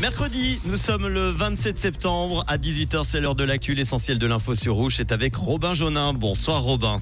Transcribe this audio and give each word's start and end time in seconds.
Mercredi, 0.00 0.60
nous 0.66 0.76
sommes 0.76 1.08
le 1.08 1.30
27 1.30 1.78
septembre 1.78 2.44
à 2.48 2.58
18h, 2.58 3.02
c'est 3.04 3.18
l'heure 3.18 3.34
de 3.34 3.44
l'actu, 3.44 3.74
l'essentiel 3.74 4.18
de 4.18 4.26
l'info 4.26 4.54
sur 4.54 4.74
Rouge, 4.74 4.96
c'est 4.98 5.10
avec 5.10 5.34
Robin 5.34 5.74
Jonin. 5.74 6.12
Bonsoir 6.12 6.62
Robin. 6.62 7.00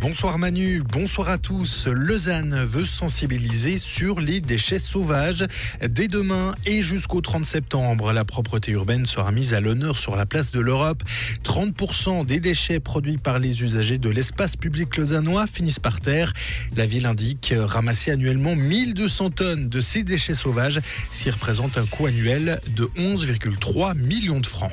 Bonsoir 0.00 0.38
Manu, 0.38 0.82
bonsoir 0.82 1.30
à 1.30 1.38
tous. 1.38 1.86
Lausanne 1.86 2.54
veut 2.64 2.84
sensibiliser 2.84 3.78
sur 3.78 4.20
les 4.20 4.40
déchets 4.40 4.78
sauvages. 4.78 5.46
Dès 5.88 6.06
demain 6.06 6.54
et 6.66 6.82
jusqu'au 6.82 7.22
30 7.22 7.46
septembre, 7.46 8.12
la 8.12 8.24
propreté 8.26 8.72
urbaine 8.72 9.06
sera 9.06 9.32
mise 9.32 9.54
à 9.54 9.60
l'honneur 9.60 9.96
sur 9.96 10.14
la 10.14 10.26
place 10.26 10.52
de 10.52 10.60
l'Europe. 10.60 11.02
30% 11.44 12.26
des 12.26 12.40
déchets 12.40 12.78
produits 12.78 13.16
par 13.16 13.38
les 13.38 13.62
usagers 13.62 13.96
de 13.96 14.10
l'espace 14.10 14.54
public 14.56 14.96
lausannois 14.98 15.46
finissent 15.46 15.80
par 15.80 16.00
terre. 16.00 16.34
La 16.76 16.84
ville 16.84 17.06
indique 17.06 17.54
ramasser 17.56 18.10
annuellement 18.10 18.54
1200 18.54 19.30
tonnes 19.30 19.68
de 19.70 19.80
ces 19.80 20.02
déchets 20.02 20.34
sauvages, 20.34 20.80
ce 21.10 21.22
qui 21.22 21.30
représente 21.30 21.78
un 21.78 21.86
coût 21.86 22.06
annuel 22.06 22.60
de 22.74 22.84
11,3 22.96 23.96
millions 23.96 24.40
de 24.40 24.46
francs. 24.46 24.72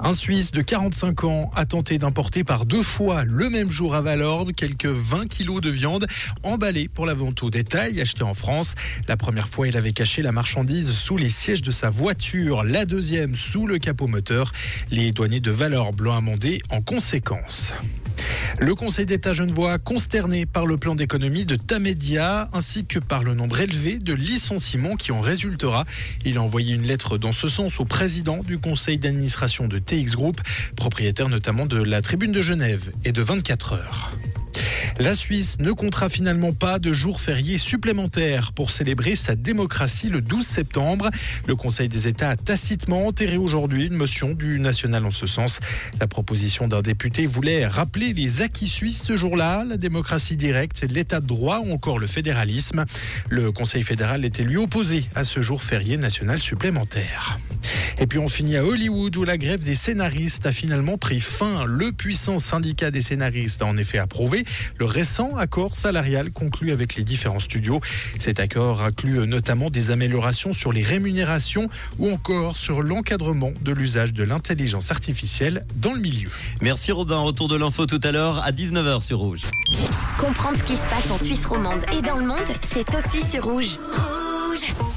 Un 0.00 0.14
Suisse 0.14 0.52
de 0.52 0.62
45 0.62 1.24
ans 1.24 1.50
a 1.54 1.64
tenté 1.64 1.98
d'importer 1.98 2.44
par 2.44 2.66
deux 2.66 2.82
fois 2.82 3.24
le 3.24 3.48
même 3.48 3.70
jour 3.70 3.94
à 3.94 4.00
Valorde 4.00 4.54
quelques 4.54 4.86
20 4.86 5.26
kilos 5.28 5.60
de 5.60 5.70
viande 5.70 6.06
emballée 6.42 6.88
pour 6.88 7.06
la 7.06 7.14
vente 7.14 7.42
au 7.42 7.50
détail 7.50 8.00
achetée 8.00 8.22
en 8.22 8.34
France. 8.34 8.74
La 9.08 9.16
première 9.16 9.48
fois, 9.48 9.68
il 9.68 9.76
avait 9.76 9.92
caché 9.92 10.22
la 10.22 10.32
marchandise 10.32 10.92
sous 10.92 11.16
les 11.16 11.30
sièges 11.30 11.62
de 11.62 11.70
sa 11.70 11.90
voiture, 11.90 12.64
la 12.64 12.84
deuxième 12.84 13.36
sous 13.36 13.66
le 13.66 13.78
capot 13.78 14.06
moteur. 14.06 14.52
Les 14.90 15.12
douaniers 15.12 15.40
de 15.40 15.50
Valorde 15.50 16.00
l'ont 16.00 16.14
amendé 16.14 16.60
en 16.70 16.82
conséquence. 16.82 17.72
Le 18.58 18.74
Conseil 18.74 19.04
d'État 19.04 19.34
genevois, 19.34 19.78
consterné 19.78 20.46
par 20.46 20.64
le 20.64 20.78
plan 20.78 20.94
d'économie 20.94 21.44
de 21.44 21.56
Tamedia, 21.56 22.48
ainsi 22.54 22.86
que 22.86 22.98
par 22.98 23.22
le 23.22 23.34
nombre 23.34 23.60
élevé 23.60 23.98
de 23.98 24.14
licenciements 24.14 24.96
qui 24.96 25.12
en 25.12 25.20
résultera. 25.20 25.84
Il 26.24 26.38
a 26.38 26.42
envoyé 26.42 26.74
une 26.74 26.86
lettre 26.86 27.18
dans 27.18 27.34
ce 27.34 27.48
sens 27.48 27.80
au 27.80 27.84
président 27.84 28.42
du 28.42 28.58
conseil 28.58 28.96
d'administration 28.96 29.68
de 29.68 29.78
TX 29.78 30.16
Group, 30.16 30.40
propriétaire 30.74 31.28
notamment 31.28 31.66
de 31.66 31.82
la 31.82 32.00
tribune 32.00 32.32
de 32.32 32.40
Genève 32.40 32.92
et 33.04 33.12
de 33.12 33.20
24 33.20 33.74
heures. 33.74 34.15
La 34.98 35.12
Suisse 35.14 35.58
ne 35.60 35.72
comptera 35.72 36.08
finalement 36.08 36.54
pas 36.54 36.78
de 36.78 36.94
jours 36.94 37.20
fériés 37.20 37.58
supplémentaires 37.58 38.52
pour 38.52 38.70
célébrer 38.70 39.14
sa 39.14 39.34
démocratie 39.34 40.08
le 40.08 40.22
12 40.22 40.44
septembre. 40.44 41.10
Le 41.46 41.54
Conseil 41.54 41.88
des 41.90 42.08
États 42.08 42.30
a 42.30 42.36
tacitement 42.36 43.06
enterré 43.06 43.36
aujourd'hui 43.36 43.86
une 43.86 43.94
motion 43.94 44.32
du 44.32 44.58
national 44.58 45.04
en 45.04 45.10
ce 45.10 45.26
sens. 45.26 45.60
La 46.00 46.06
proposition 46.06 46.66
d'un 46.66 46.80
député 46.80 47.26
voulait 47.26 47.66
rappeler 47.66 48.14
les 48.14 48.40
acquis 48.40 48.68
suisses 48.68 49.02
ce 49.02 49.18
jour-là, 49.18 49.64
la 49.64 49.76
démocratie 49.76 50.36
directe, 50.36 50.86
l'état 50.88 51.20
de 51.20 51.26
droit 51.26 51.58
ou 51.58 51.72
encore 51.72 51.98
le 51.98 52.06
fédéralisme. 52.06 52.86
Le 53.28 53.52
Conseil 53.52 53.82
fédéral 53.82 54.24
était 54.24 54.44
lui 54.44 54.56
opposé 54.56 55.04
à 55.14 55.24
ce 55.24 55.42
jour 55.42 55.62
férié 55.62 55.98
national 55.98 56.38
supplémentaire. 56.38 57.38
Et 57.98 58.06
puis 58.06 58.18
on 58.18 58.28
finit 58.28 58.56
à 58.56 58.64
Hollywood 58.64 59.16
où 59.16 59.24
la 59.24 59.38
grève 59.38 59.62
des 59.62 59.74
scénaristes 59.74 60.44
a 60.46 60.52
finalement 60.52 60.98
pris 60.98 61.20
fin. 61.20 61.64
Le 61.64 61.92
puissant 61.92 62.38
syndicat 62.38 62.90
des 62.90 63.00
scénaristes 63.00 63.62
a 63.62 63.66
en 63.66 63.76
effet 63.76 63.98
approuvé 63.98 64.44
le 64.76 64.84
récent 64.84 65.36
accord 65.36 65.76
salarial 65.76 66.30
conclu 66.30 66.72
avec 66.72 66.94
les 66.96 67.04
différents 67.04 67.40
studios. 67.40 67.80
Cet 68.18 68.38
accord 68.38 68.82
inclut 68.82 69.26
notamment 69.26 69.70
des 69.70 69.90
améliorations 69.90 70.52
sur 70.52 70.72
les 70.72 70.82
rémunérations 70.82 71.68
ou 71.98 72.10
encore 72.10 72.56
sur 72.56 72.82
l'encadrement 72.82 73.52
de 73.62 73.72
l'usage 73.72 74.12
de 74.12 74.24
l'intelligence 74.24 74.90
artificielle 74.90 75.64
dans 75.76 75.92
le 75.92 76.00
milieu. 76.00 76.30
Merci 76.60 76.92
Robin, 76.92 77.18
retour 77.18 77.48
de 77.48 77.56
l'info 77.56 77.86
tout 77.86 78.00
à 78.02 78.12
l'heure 78.12 78.44
à 78.44 78.52
19h 78.52 79.00
sur 79.00 79.18
Rouge. 79.18 79.42
Comprendre 80.18 80.58
ce 80.58 80.64
qui 80.64 80.76
se 80.76 80.86
passe 80.88 81.10
en 81.10 81.18
Suisse 81.18 81.46
romande 81.46 81.80
et 81.96 82.02
dans 82.02 82.16
le 82.16 82.26
monde, 82.26 82.36
c'est 82.62 82.86
aussi 82.94 83.22
sur 83.22 83.44
Rouge. 83.44 83.78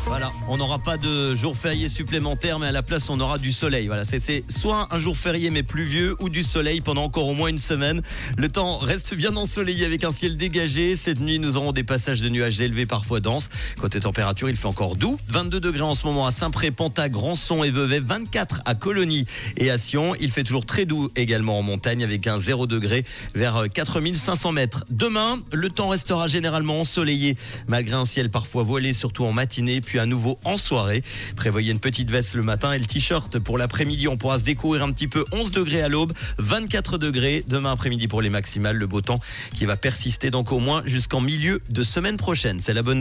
Voilà, 0.06 0.32
on 0.48 0.58
n'aura 0.58 0.80
pas 0.80 0.98
de 0.98 1.36
jour 1.36 1.56
férié 1.56 1.88
supplémentaire, 1.88 2.58
mais 2.58 2.68
à 2.68 2.72
la 2.72 2.82
place, 2.82 3.10
on 3.10 3.20
aura 3.20 3.38
du 3.38 3.52
soleil. 3.52 3.88
Voilà, 3.88 4.06
c'est 4.06 4.44
soit 4.50 4.88
un 4.92 5.00
jour 5.00 5.16
férié 5.16 5.52
mais 5.52 5.62
pluvieux 5.62 6.16
ou 6.20 6.30
du 6.30 6.44
soleil 6.44 6.82
pendant 6.82 7.04
encore 7.04 7.28
au 7.28 7.34
moins 7.34 7.50
une 7.50 7.60
semaine. 7.60 8.02
Le 8.38 8.48
temps 8.48 8.78
reste 8.80 9.14
bien 9.14 9.36
ensoleillé 9.36 9.86
avec 9.86 10.04
un 10.04 10.12
ciel 10.12 10.38
dégagé. 10.38 10.96
Cette 10.96 11.20
nuit, 11.20 11.38
nous 11.38 11.58
aurons 11.58 11.74
des 11.74 11.84
passages 11.84 12.22
de 12.22 12.30
nuages 12.30 12.60
élevés, 12.60 12.86
parfois 12.86 13.20
denses. 13.20 13.50
Côté 13.80 14.00
température, 14.00 14.50
il 14.50 14.56
fait 14.56 14.68
encore 14.68 14.96
doux. 14.96 15.18
22 15.28 15.60
degrés 15.60 15.82
en 15.82 15.94
ce 15.94 16.08
moment 16.08 16.26
à 16.26 16.32
Saint-Pré, 16.32 16.72
Ponta, 16.72 17.10
Grandson 17.10 17.64
et 17.64 17.70
Vevey. 17.70 18.00
24 18.00 18.62
à 18.66 18.76
Colonie 18.76 19.26
et 19.58 19.70
à 19.70 19.78
Sion. 19.78 20.16
Il 20.20 20.32
fait 20.32 20.44
toujours 20.44 20.66
très 20.66 20.86
doux 20.86 21.10
également 21.16 21.60
en 21.60 21.62
montagne 21.62 22.04
avec 22.04 22.26
un 22.26 22.40
0 22.40 22.66
degré 22.68 23.04
vers 23.36 23.66
4500 23.72 24.54
mètres. 24.54 24.86
Demain, 24.90 25.40
le 25.52 25.70
temps 25.70 25.90
restera 25.90 26.28
généralement 26.28 26.82
ensoleillé 26.82 27.38
malgré 27.68 27.96
un 27.96 28.06
ciel 28.06 28.32
parfois 28.32 28.64
voilé, 28.64 28.94
surtout 28.94 29.26
en 29.26 29.34
matinée, 29.34 29.82
à 29.98 30.06
nouveau 30.06 30.38
en 30.44 30.58
soirée. 30.58 31.02
Prévoyez 31.36 31.72
une 31.72 31.80
petite 31.80 32.12
veste 32.12 32.36
le 32.36 32.44
matin 32.44 32.74
et 32.74 32.80
le 32.80 32.86
t-shirt 32.86 33.40
pour 33.40 33.58
l'après-midi. 33.58 34.08
On 34.08 34.18
pourra 34.18 34.40
se 34.40 34.44
découvrir 34.44 34.84
un 34.84 34.92
petit 34.92 35.08
peu 35.08 35.24
11 35.32 35.52
degrés 35.52 35.82
à 35.82 35.88
l'aube, 35.88 36.12
24 36.38 36.98
degrés 36.98 37.46
demain 37.48 37.72
après-midi 37.72 38.08
pour 38.08 38.22
les 38.22 38.30
maximales. 38.30 38.76
Le 38.76 38.88
beau 38.88 39.00
temps 39.00 39.22
qui 39.56 39.66
va 39.66 39.78
persister 39.78 40.30
donc 40.32 40.52
au 40.52 40.60
moins 40.60 40.84
jusqu'en 40.86 41.22
milieu 41.22 41.62
de 41.70 41.84
semaine 41.84 42.18
prochaine. 42.18 42.60
C'est 42.60 42.74
la 42.74 42.82
bonne 42.82 42.98